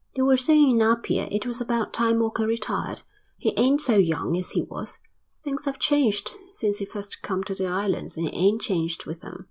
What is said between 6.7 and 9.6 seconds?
he first come to the islands and he ain't changed with them."